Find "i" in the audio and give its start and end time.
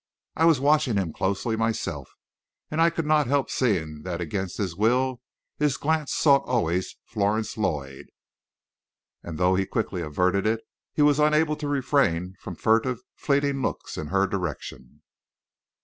0.35-0.45, 2.81-2.89